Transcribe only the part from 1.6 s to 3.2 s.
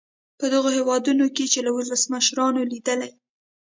له ولسمشرانو لیدلي.